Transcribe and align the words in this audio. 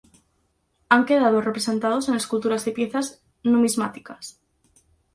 Han 0.89 1.05
quedado 1.05 1.41
representados 1.41 2.09
en 2.09 2.15
esculturas 2.15 2.65
y 2.65 2.71
piezas 2.71 3.21
numismáticas. 3.43 4.41